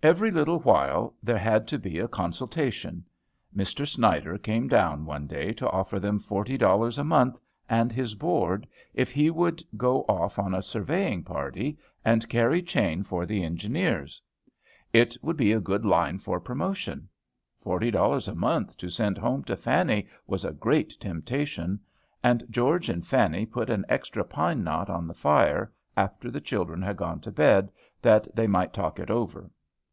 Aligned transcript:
Every 0.00 0.30
little 0.30 0.60
while 0.60 1.16
there 1.24 1.38
had 1.38 1.66
to 1.68 1.76
be 1.76 1.98
a 1.98 2.06
consultation. 2.06 3.04
Mr. 3.52 3.84
Snyder 3.84 4.38
came 4.38 4.68
down 4.68 5.04
one 5.04 5.26
day 5.26 5.52
to 5.54 5.68
offer 5.68 5.98
him 5.98 6.20
forty 6.20 6.56
dollars 6.56 6.98
a 6.98 7.04
month 7.04 7.40
and 7.68 7.92
his 7.92 8.14
board, 8.14 8.68
if 8.94 9.10
he 9.10 9.28
would 9.28 9.60
go 9.76 10.02
off 10.08 10.38
on 10.38 10.54
a 10.54 10.62
surveying 10.62 11.24
party 11.24 11.76
and 12.04 12.28
carry 12.28 12.62
chain 12.62 13.02
for 13.02 13.26
the 13.26 13.42
engineers. 13.42 14.22
It 14.92 15.16
would 15.20 15.36
be 15.36 15.50
in 15.50 15.58
a 15.58 15.60
good 15.60 15.84
line 15.84 16.20
for 16.20 16.38
promotion. 16.38 17.08
Forty 17.60 17.90
dollars 17.90 18.28
a 18.28 18.36
month 18.36 18.76
to 18.76 18.90
send 18.90 19.18
home 19.18 19.42
to 19.42 19.56
Fanny 19.56 20.06
was 20.28 20.44
a 20.44 20.52
great 20.52 20.90
temptation. 21.00 21.80
And 22.22 22.44
George 22.50 22.88
and 22.88 23.04
Fanny 23.04 23.46
put 23.46 23.68
an 23.68 23.84
extra 23.88 24.22
pine 24.22 24.62
knot 24.62 24.88
on 24.88 25.08
the 25.08 25.14
fire, 25.14 25.72
after 25.96 26.30
the 26.30 26.40
children 26.40 26.82
had 26.82 26.96
gone 26.98 27.18
to 27.22 27.32
bed, 27.32 27.72
that 28.00 28.28
they 28.36 28.46
might 28.46 28.72
talk 28.72 29.00
it 29.00 29.10
over. 29.10 29.50